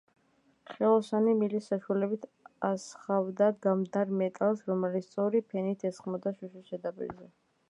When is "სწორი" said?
5.11-5.47